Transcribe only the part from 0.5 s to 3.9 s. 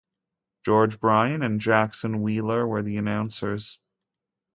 George Bryan and Jackson Wheeler were the announcers.